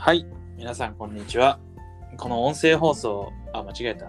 [0.00, 0.24] はい、
[0.56, 1.58] 皆さんこんにちは。
[2.18, 4.06] この音声放送、あ、間違えた。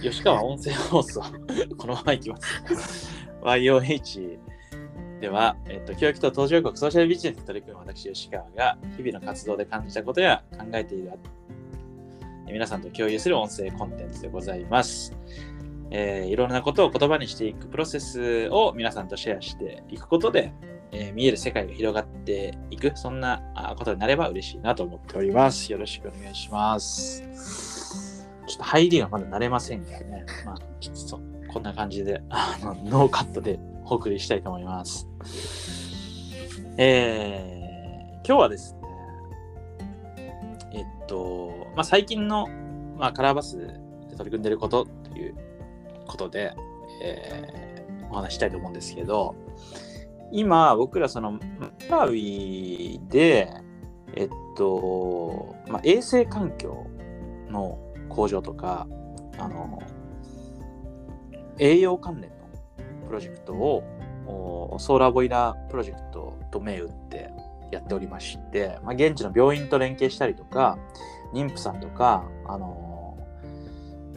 [0.00, 1.20] 吉川音声放送、
[1.76, 3.10] このままいきます。
[3.42, 4.38] YOH
[5.20, 11.10] では、えっと、教育と途上国ソーシャルビジネスに取り組む私、吉川が日々の活動で感じたことや考えている
[12.46, 15.12] え皆さんと共有する音声コンテンツでございます。
[15.90, 20.52] えーいろんなことを言葉にしていくプロセスを皆さんとシェアしていくことで、
[20.94, 23.42] えー見える世界が広がっていく、そんな
[23.76, 25.70] ことになれば嬉しいなと思っております。
[25.72, 27.22] よろしくお願いします。
[28.46, 31.20] ちょっと入りがまだ慣れませんがね、まあ、ちょっと
[31.52, 35.08] こんな感じであの、ノーカットでお送りしたいと思います。
[36.76, 37.54] えー
[38.26, 38.80] 今日はですね、
[40.72, 42.46] えっと、まあ、最近の、
[42.96, 45.34] まあ、カラーバスで取り組んでることという
[46.06, 46.54] ことで、
[47.02, 47.74] えー
[48.10, 49.34] お話したいと思うんですけど、
[50.32, 51.32] 今、僕らその、
[51.90, 53.48] マラウイで、
[54.14, 56.86] えっと、まあ、衛生環境
[57.50, 58.86] の向上とか、
[59.38, 59.82] あの、
[61.58, 62.36] 栄養関連の
[63.06, 63.82] プロジェクトを、
[64.78, 67.30] ソーラーボイラープロジェクトと銘打って
[67.70, 70.78] やっておりまして、まあ、現地の病院と連携したりとか、
[71.32, 73.18] 妊婦さんとか、あの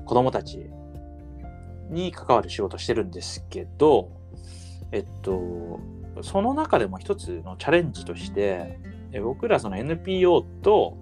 [0.06, 0.72] 子供たち
[1.90, 4.10] に関わる仕事してるんですけど、
[4.92, 5.80] えっと、
[6.24, 8.80] その中でも一つのチャレンジとして、
[9.24, 10.98] 僕らその NPO と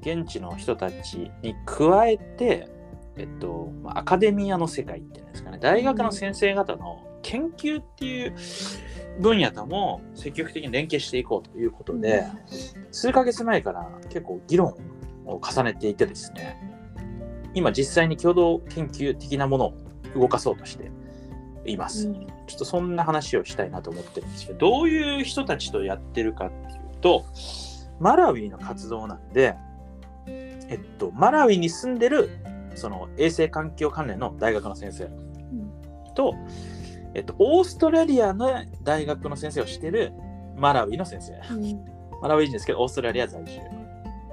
[0.00, 2.68] 現地の人たちに加えて、
[3.16, 8.34] えっと、アカデミアの世界っていうんですかね、大学の先生方の研究っていう
[9.20, 12.24] 分野とも積極的に連携していこうということで、
[12.90, 14.74] 数ヶ月前から結構議論
[15.26, 16.56] を重ねていてですね、
[17.54, 19.74] 今実際に共同研究的なものを
[20.14, 20.90] 動かそうとして
[21.72, 22.08] います。
[22.08, 27.24] うんちょっとそんな話をしたいなと思ってるんですけど、どういう人たちとやってるかっていうと、
[28.00, 29.54] マラウィの活動なんで、
[30.26, 32.28] えっと、マラウィに住んでる、
[32.74, 35.10] その衛生環境関連の大学の先生
[36.16, 36.34] と、
[37.14, 40.12] えっと、オーストラリアの大学の先生をしてる
[40.56, 41.54] マラウィの先生。
[41.54, 43.52] うんマラウィ人ですけど、オーストラリア在住。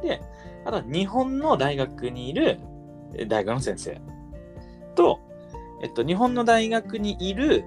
[0.01, 0.21] で、
[0.65, 2.59] あとは日本の大学にいる
[3.15, 4.01] え大学の先生
[4.95, 5.19] と、
[5.81, 7.63] えっと、日本の大学にいる、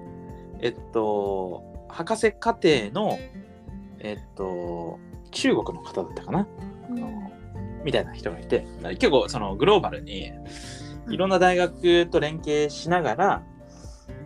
[0.59, 3.17] えっと、博士課程の、
[3.99, 4.99] えっと、
[5.31, 6.47] 中国の方だったかな、
[7.83, 8.65] みたいな人がいて、
[8.99, 10.31] 結構そのグローバルに
[11.09, 13.43] いろんな大学と連携しながら、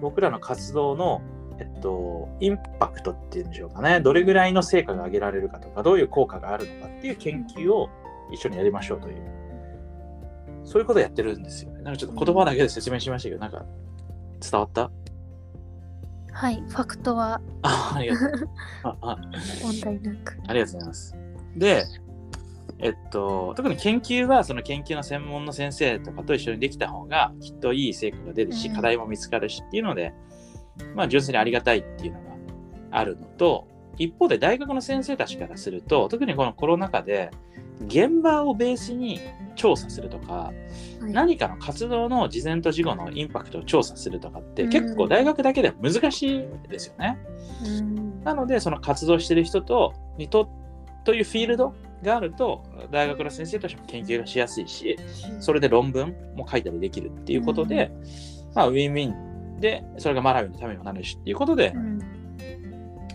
[0.02, 1.22] 僕らの活動の、
[1.60, 7.90] えっと、インパクトっていうんでしょうかね、どれぐらいの成果が上げられるかとか、どういう効果があるのかっていう研究を
[8.32, 9.16] 一緒にやりましょうという、
[10.66, 11.82] そういうことをやってるんですよね。
[11.84, 13.66] なんかちょっと言葉だけで説明しましたけど、なんか
[14.42, 14.92] 伝わった？
[16.34, 18.50] はい、ファクトはあありがとう。
[18.84, 19.18] ああ
[19.64, 20.38] 問題なく。
[20.48, 21.16] ありがとうございます。
[21.56, 21.86] で、
[22.80, 30.14] えっと、特に研究はその研究の専門の先生とかと一緒にできた方がきっといい成果が出るし、うん課題も見つかるしっていうので、
[30.94, 32.26] まあ純粋にありがたいっていうのが
[32.92, 33.68] あるのと、
[33.98, 37.32] 一方で大学の先生たちからすると、特にこのコロナ禍で
[37.88, 39.20] 現場をベースに
[39.56, 40.54] 調査するとか、は
[41.08, 41.12] い。
[41.12, 44.70] 何かの活動の事前と事後のインパクトを調査するとかってうん。
[44.70, 47.18] 結構大学だけでは難しいですよね。
[47.66, 48.24] うん。
[48.24, 50.50] なので、その活動してる人と、にと、
[51.04, 51.74] というフィールド
[52.04, 54.98] があると、大学の先生としても研究がしやすいし、
[55.40, 57.92] それで論文も書いたりできるっていうことで、
[58.54, 62.00] まあ、ウィンウィンで、それがマラウィのためにもなるしっていうことでう、ん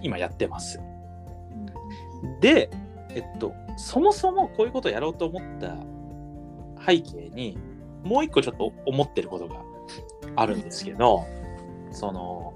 [0.02, 0.80] 今やってます。
[2.40, 2.70] で、
[3.10, 5.76] えっと、そもそもこういうことをやろうと思った
[6.84, 7.58] 背景に、
[8.04, 9.62] もう一個ちょっと思ってることが
[10.36, 11.26] あるんですけど、
[11.90, 12.54] その、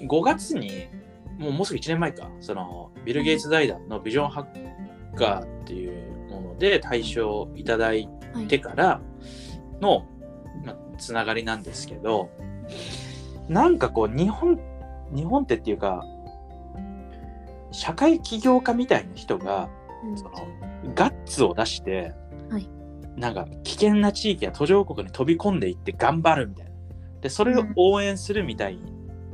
[0.00, 0.88] 5月に、
[1.38, 9.00] もうもうすぐ1年前か、その、ビル・ゲイツ財団のビジョンハッカーっていうもので対象をいただいはいてから
[9.80, 10.06] の、
[10.64, 12.30] まあ、つながりなんですけど、
[13.48, 14.60] なんかこう、日本、
[15.14, 16.04] 日本ってっていうか、
[17.72, 19.68] 社会起業家みたいな人が、
[20.04, 20.32] うんその
[20.94, 22.14] ガッツを出して、
[22.50, 22.68] はい
[23.16, 26.72] なんか危険な地域や途上国に飛び込んでいって頑張るみたいな。
[27.22, 28.78] で、それを応援するみたい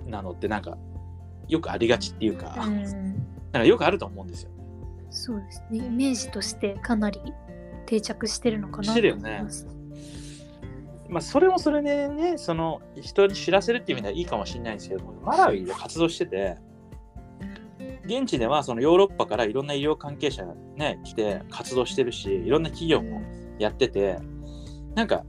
[0.07, 0.79] なのってなんか
[1.49, 2.83] よくありがちっていうか、うん
[3.53, 4.57] なんかよくあると思うんですよね。
[5.11, 5.79] そうですね。
[5.79, 7.21] イメージとしてかなり
[7.87, 9.82] 定着してるのかなしてるよねと思い
[11.13, 16.57] まあ、それもそれでね、その人に知らせるっていう意味ではいいかもしれないんですけども、マラウイで活動してて、
[18.07, 23.21] 現地ではそのヨーロッパからいろんな医療関係者がね、来て活動してるし、いろんな企業も
[23.59, 24.19] やってて、
[24.95, 25.25] なんか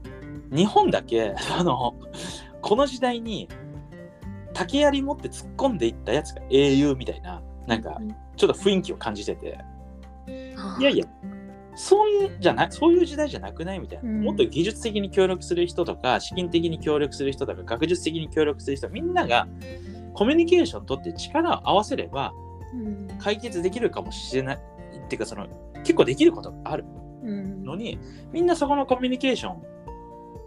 [0.50, 1.94] 日本だけ、あの、
[2.62, 3.48] この時代に
[4.54, 8.08] 竹槍持って突っ込んでいったやつが英雄みたいな、なんかうん。
[8.36, 9.58] ちょっと雰囲気を感じてて、
[10.56, 11.04] あいやいや、
[11.76, 14.22] そんじゃないそういう時代じゃなくないみたいな、うん。
[14.22, 19.48] もっと技術的に協力する人とか、資金的に協力する人とか、学術的に協力する人、みんなが
[20.12, 22.32] コミュニケーション取って力を合わせれば
[22.74, 23.08] うん。
[23.18, 24.56] 解決できるかもしれない。
[24.56, 25.46] っていうか、その
[25.84, 26.84] 結構できることがある。
[27.22, 27.64] うん。
[27.64, 27.98] のに、
[28.32, 29.62] みんなそこのコミュニケーション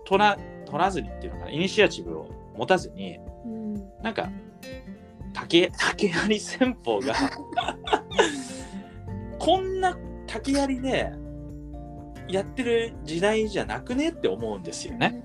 [0.06, 3.74] 取ら取らずにっていうのかな、イニシアチブを持たずに、うん。
[4.02, 4.30] なんか、
[5.34, 7.14] 竹、竹槍戦法が、
[9.40, 9.98] こんな
[10.28, 11.12] 竹槍で
[12.28, 15.24] やってる時代じゃなくねって思うんですよね。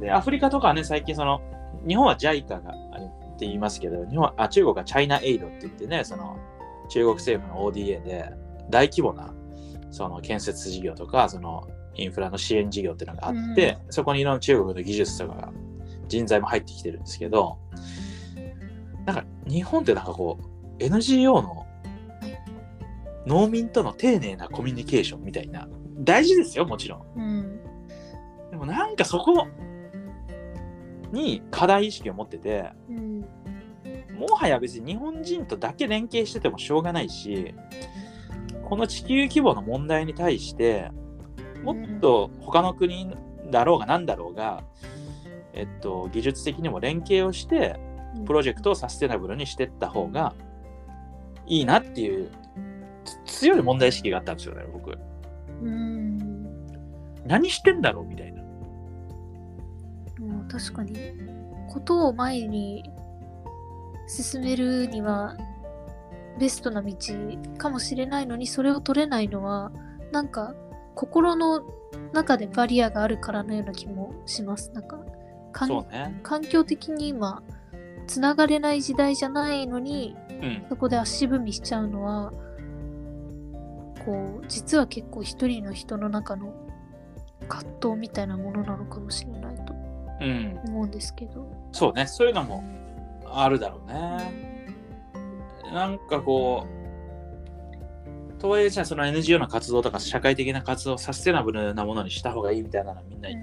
[0.00, 1.40] で、アフリカとかはね、最近その、
[1.86, 2.74] 日本は JICA が
[3.34, 6.38] って言いますけど、日本はあ中国はチャイナエイドって言ってね、その
[6.88, 8.30] 中国政府の ODA で
[8.70, 9.34] 大規模な
[9.90, 15.52] その建設事業とか、そのインフラの支援事業っていうのがあって、そこにいろんな中国の技術とかが
[16.08, 17.58] 人材も入ってきてるんですけど、
[19.04, 21.66] なんか日本ってなんかこう NGO の
[23.26, 25.68] 農民との丁寧なコミュニケーションみたいな、
[25.98, 27.06] 大事ですよ、もちろん。
[27.16, 27.60] うん。
[28.50, 29.46] でもなんかそこ
[31.12, 33.14] に課題意識を持ってて、うん
[34.14, 37.54] もはや別に日本人とだけ連携しててもしょうがないし、
[38.68, 40.90] この地球規模の問題に対して、
[41.62, 43.14] もっと他の国
[43.50, 44.62] だろうが何だろうが、
[45.52, 47.78] えっと、技術的にも連携をして、
[48.26, 50.34] プロジェクトをサステナブルにしていった方が
[51.46, 52.43] いいなっていうつ
[53.34, 54.96] 強い問題意識があったんですよね、僕。
[55.62, 56.18] うん
[57.26, 58.42] 何してんだろうみたいな。
[58.42, 60.96] もう確かに
[61.68, 62.84] ことを前に
[64.06, 65.36] 進めるには
[66.38, 66.94] ベストな道
[67.58, 69.72] かもしれないのにそれを取れないのは
[70.12, 70.54] なんか
[70.94, 71.62] 心の
[72.12, 74.98] 中でバリアがあるからのような気もしますなんか
[75.52, 76.20] かんね。
[76.22, 77.42] 環境的に今
[78.06, 80.66] つながれない時代じゃないのにうん。
[80.68, 82.32] そこで足踏みしちゃうのは
[84.04, 86.54] こう実は結構一人の人の中の
[87.48, 89.74] 葛藤みたいなものなのかもしれないと
[90.20, 90.58] うん。
[90.68, 91.46] 思うんですけど。
[91.72, 92.06] そうね。
[92.06, 92.62] そういうのも
[93.26, 94.68] あるだろうね。
[95.72, 96.66] なんかこ
[98.38, 103.34] う、とはいえじゃあその NGO の活動とか社会的な活動をサステナブルなものにした方がいいみたいなのみんな、うん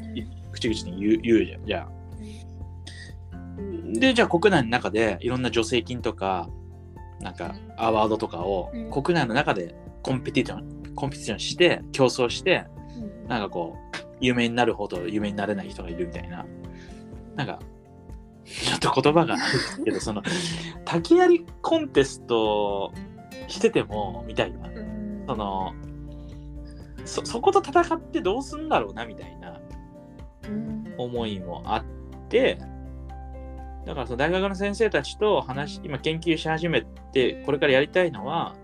[0.51, 1.65] 口々に言う言うじゃん。
[1.65, 2.01] じゃあ。
[3.99, 6.49] で、じゃあ国内の中でいろんな助成金とか、
[7.19, 12.65] なんかアワードとかをうん国内の中でコンペティション、コンペティションして、競争して、
[12.97, 16.45] うんなんかこう、有名になる方と有名になれない人がいるみたいな。
[17.35, 17.59] なんか、
[18.45, 20.21] ちょっと言葉があるんですけど、 その、
[20.85, 22.91] 竹槍コンテスト
[23.47, 24.67] してても、みたいな。
[24.67, 25.73] うんその、
[27.05, 29.61] そ、そこと戦ってどうすんだろうな、みたいな
[30.47, 31.83] うん思いもあっ
[32.29, 32.57] て、
[33.85, 36.81] だからその大学の先生たちと話し、今研究し始め
[37.13, 38.55] て、これからやりたいのは、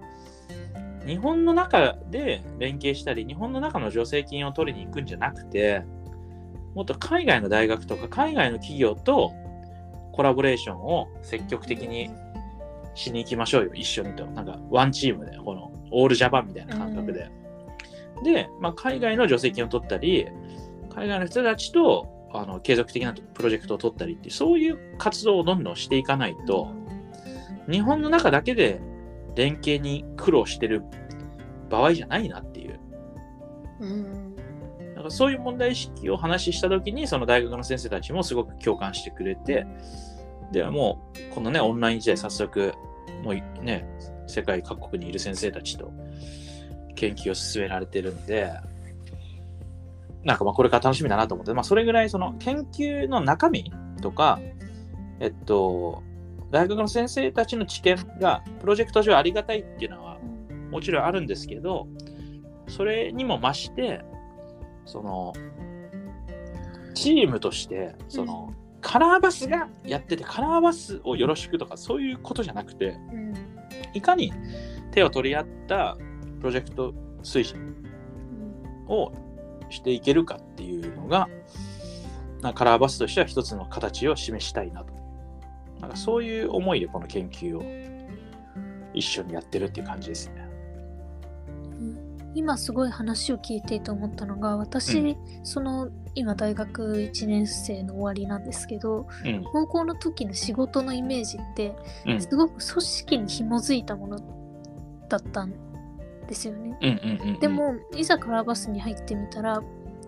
[1.07, 5.83] 日本の中で連携したり、日本の中の助成金を取りに行くんじゃなくて、
[6.75, 9.31] もっと海外の大学とか海外の企業と
[10.11, 12.11] コラボレーションを積極的に
[12.93, 14.25] しに行きましょうよ、一緒にと。
[14.25, 17.29] なんか、ワンチームで、この、オールジャパンみたいな感覚で。
[18.23, 20.27] で、まあ、海外の助成金を取ったり、
[20.93, 26.71] 海外の人たちとあの継続的なプロジェクトを取ったりって、そういう活動をどんどんしていかないと、
[27.69, 28.81] 日本の中だけで
[29.37, 30.83] 連携に苦労してる
[31.69, 32.79] 場合じゃないなっていう。
[33.79, 34.35] うん
[34.95, 39.67] なんかそういう問題意識を話したときに、その大学の先生たちもすごく共感してくれて、
[40.51, 42.73] で、もう、このね、オンライン時代早速、
[43.23, 43.87] もうね、
[44.25, 45.93] 世界各国にいる先生たちと
[46.95, 48.51] 研究を進められてるんで、
[50.23, 54.39] なんかまあこれから楽しみだなと思って、まあそれぐらいその研究の中身とか、
[55.19, 56.01] えっと、
[56.51, 60.17] 大学の先生たちの知見がプロジェクト上ありがたいっていうのは
[60.71, 61.87] もちろんあるんですけど、
[62.67, 64.03] それにも増して、
[64.85, 65.33] その、
[66.93, 73.33] チームとして、その、カラーバスがやってて、カラーバスをよろしくとか、そういうことじゃなくて、うん
[73.93, 74.31] いかに
[74.91, 75.97] 手を取り合った
[76.39, 77.75] プロジェクト推進
[78.87, 79.11] を
[79.69, 81.27] していけるかっていうのが、
[82.53, 84.93] カラーバスとしては一つの形を示したいなと。
[85.81, 87.63] なんかそういう思いでこの研究を
[88.93, 90.47] 一緒にやってるっていう感じですね。
[92.37, 99.43] 今すごい話を聞いていて思ったのが私、うその今大学1年生の終わりなんですけどうん。
[99.43, 104.19] 高校の時の仕事のイメージってうんすごく組織に紐づいたもの
[105.09, 105.53] だったん
[106.27, 106.77] ですよね。
[107.41, 109.63] で、もいざカラーバスに入ってみたら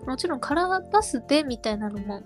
[0.06, 2.22] もちろんカラーバスでみたいなのも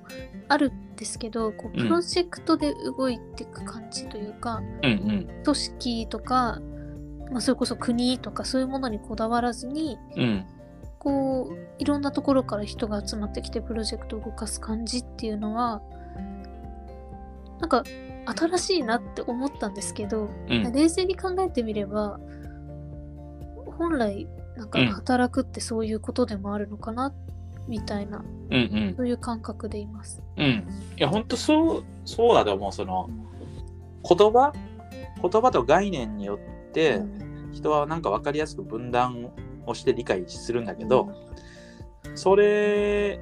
[0.48, 5.42] あるんですけどこううんプロジェクトで動いていく感じというか、うんうん。
[5.44, 6.60] 組織とか
[7.30, 10.46] まあ、それこそ国とかそういうものにこだわらずにうん。
[10.98, 15.82] こういろんなところから人が集まってきてプロジェクトを動かす感じっていうのは
[17.60, 17.82] なんか
[18.26, 20.72] 新しいなって思ったんですけど、うん。
[20.72, 22.18] 冷静に考えてみれば
[23.78, 27.12] 本来なんかうん働くってそういうことでもあるのかな、
[27.68, 28.58] みたいなうんう
[28.90, 28.94] ん。
[28.96, 30.22] そういう感覚でいます。
[30.36, 30.44] うん。
[30.44, 32.72] いや、本当そう、そうだと思う。
[32.72, 33.08] その、
[34.08, 34.52] 言葉？
[35.22, 39.30] 言葉と概念によって、うん人はなんか分かりやすく分断
[39.64, 41.12] をして理解するんだけど、
[42.16, 43.20] それ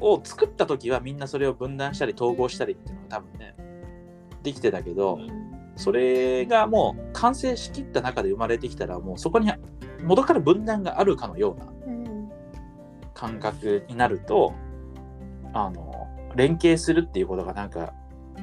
[0.00, 3.54] を作った時はみんなそれを分断したり統合したりっていうのが多分ね
[4.42, 5.18] できてたけど
[5.76, 9.52] それがもう完成しきった中で生まれてきたらもうそこに
[10.02, 11.97] 元から分断があるかのようなうん
[13.18, 14.54] 感覚になると
[15.52, 16.06] あの
[16.36, 17.92] 連携するっていうことがなんか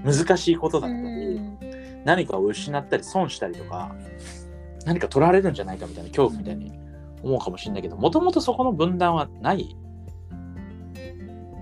[0.03, 1.57] 難しいことだったり、うん。
[2.03, 3.95] 何かを失ったり損したりとか
[4.85, 6.77] 何か取られるんじゃないかみたいな恐怖みたいに
[7.23, 9.75] 思うかもしれないけどもともとそこの分断はない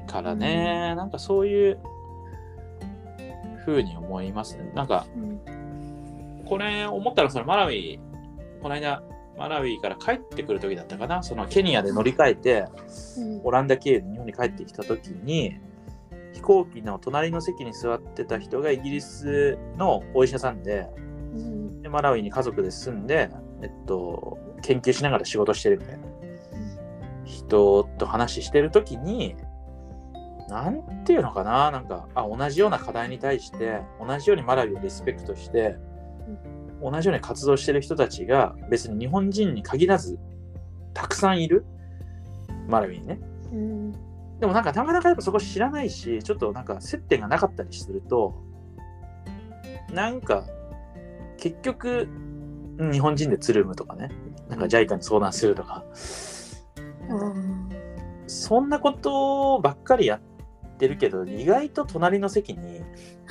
[0.08, 1.80] からね、なんかそういう
[3.66, 4.72] ふうに思いますね。
[4.76, 6.44] なんかうん。
[6.46, 8.00] これ思ったらそのマラウィ
[8.62, 9.02] この間
[9.38, 11.24] マラウィから帰ってくる時だったかな。
[11.24, 12.68] そのケニアで乗り換えて
[13.18, 13.42] うん。
[13.44, 15.60] オランダ経由で日本に帰ってきた時に
[16.34, 20.88] 飛行機の隣の席に座ってた人がイギリスのお医者さんで
[21.34, 21.82] うん。
[21.82, 23.30] でマラウイに家族で住んで、
[23.62, 26.04] えっと、研究しながら仕事してるみたいな。
[27.26, 29.36] 人と話してる時に
[30.50, 31.72] なんていうのかな。
[31.72, 35.78] なんかあ同じような課題に対して同じようにマラウイをリスペクトして
[36.84, 40.20] 同じように活動してる人たちが別に日本人に限らず
[40.94, 41.66] たくさんいる。
[42.68, 43.20] マラウイにね。
[43.52, 43.92] うん。
[44.40, 48.36] でもなんかなかなかやっぱそこ知らないし、ちょっとなんか接点がなかったりすると、
[49.94, 50.46] なんか
[51.38, 52.08] 結局
[52.78, 54.10] うん日本人でつるむとかね、
[54.50, 55.84] なんか JICA に相談するとか、
[57.10, 57.70] うん。
[58.28, 62.82] そんなことばっかりやってるけど、意外と隣の席に、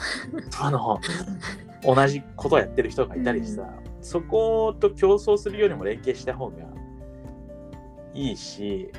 [0.61, 1.01] あの、
[1.83, 3.69] 同じことをやってる人がいたりさ、
[4.01, 6.57] そこと競争するよりも連携した方が
[8.15, 8.91] いいし、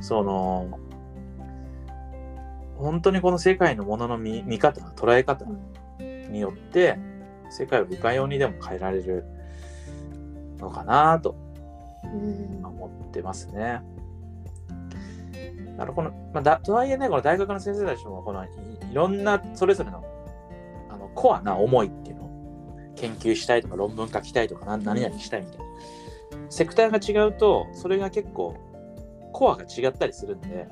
[0.00, 0.78] その、
[2.76, 5.46] 本当にこの世界のものの見見方、捉え方
[6.30, 6.98] によって、
[7.50, 9.24] 世界をいかようにでも変えられる
[10.58, 11.36] のかなと
[12.04, 13.82] うん思ってますね。
[15.76, 18.48] だからこの、まあ、だとはいえね、この大学の先生たちも、このい
[18.90, 20.04] いろんなそれぞれの
[20.90, 21.90] あのコアな思いっ
[23.00, 25.64] 研究したいとか論文書きたいとか何何々したいみたいな。
[26.50, 28.56] セクターが違うと、それが結構
[29.32, 30.68] コアが違ったりするんで、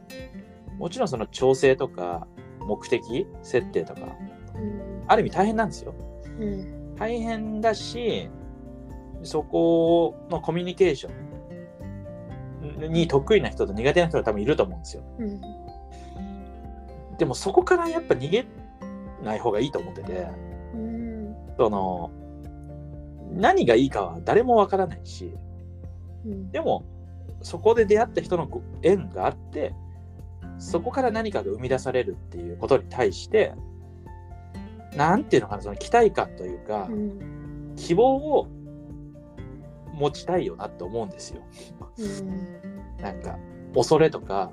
[0.76, 2.26] もちろんその調整とか
[2.60, 4.02] 目的設定とか、
[4.54, 5.94] うんある意味大変なんですよ。
[6.38, 8.28] うん大変だし、
[9.22, 15.02] そこのコミュニケーションに得意な人と苦手な人が多分いると思うんですよ。
[15.18, 15.40] うん
[17.16, 18.46] でもそこからやっぱ逃げ
[19.24, 20.47] ない方がいいと思ってて、うん
[21.58, 22.10] その、
[23.34, 25.34] 何がいいかは誰もわからないし、
[26.24, 26.50] うん。
[26.50, 26.84] でも
[27.42, 29.74] そこで出会った人のご縁があって、
[30.58, 33.52] そこから何かが生み出されるっていうことに対して、
[34.96, 37.38] なんていうのかな、その期待感というか、うん
[37.76, 38.48] 希望を
[39.94, 41.42] 持ちたいよなって思うんですよ。
[41.96, 43.02] うん。
[43.02, 43.38] なんか
[43.72, 44.50] 恐れとか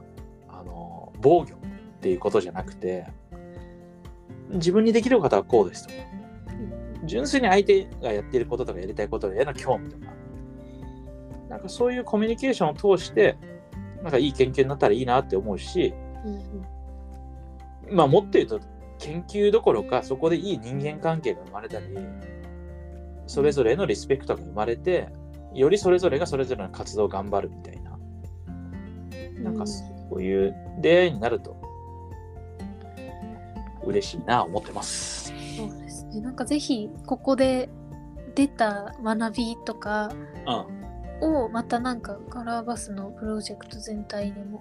[0.47, 1.59] あの防御っ
[2.01, 3.07] ていうことじゃなくて
[4.51, 5.93] 自分にできることはこうですと。
[5.93, 6.24] か
[7.05, 10.13] 純粋に相手がやっていることとかやりたいことへの興味とか。
[11.49, 13.37] なんかそういうコミュニケーションを通して
[14.01, 15.93] なんかいい研究になったらいいなって思うし
[17.89, 18.59] まあもっと言うと
[18.97, 21.85] 研究どころかそこでいい人間関係が生まれたり
[23.27, 25.09] それぞれのリスペクトが生まれて
[25.53, 27.85] よりそれぞれがそれぞれの活動を頑張るみたいな。
[29.41, 31.55] なんかそういう出会いになると
[33.83, 35.31] 嬉しいな思ってます。
[36.15, 37.69] でなんかぜひここで
[38.35, 40.09] 出た学びとか
[40.47, 40.85] うん。
[41.21, 44.59] をまたなんかカラーバスのプロジェクト全体にも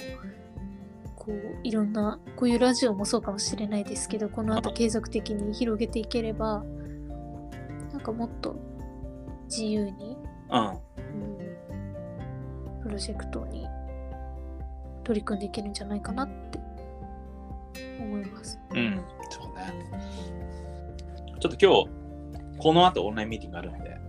[1.17, 6.63] こういろんなこういうラジオもそうかもしれないですけどこの後継続的に広げていければ
[7.93, 8.55] なんかもっと
[9.47, 10.17] 自由に、
[10.51, 10.69] うん。
[10.69, 10.79] うん、
[12.83, 13.67] プロジェクトに
[15.03, 16.59] 取り組んでいけるんじゃないかなって
[18.01, 18.59] 思います。
[18.71, 19.01] うん。
[19.31, 20.14] そうね。
[21.45, 24.01] ちょっと今日、この後オンラインミーティングがあるので、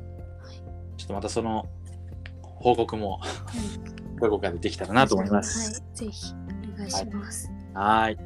[0.95, 1.67] ちょっとまたその
[2.41, 3.19] 報告も
[4.21, 5.81] どこかでできたらなと思います。
[5.81, 6.33] はい、ぜひ
[6.73, 7.51] お願いします。
[7.73, 8.17] はーい。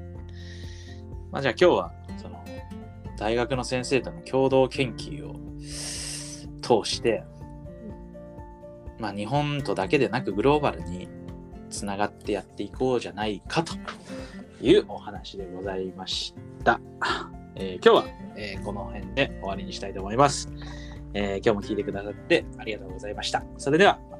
[1.32, 2.46] まあじゃあ今日は、その、
[3.18, 7.24] 大学の先生との共同研究を通して、
[9.00, 11.08] まあ、日本とだけでなくグローバルに
[11.72, 13.74] つながってやっていこうじゃないかと
[14.62, 16.80] いうお話でございました。
[17.56, 20.50] えー今日は、えーこの辺で終わりにしたいと思います、
[21.14, 23.44] えー今日も聞いてくださってありがとうございました。
[23.58, 24.19] それではまた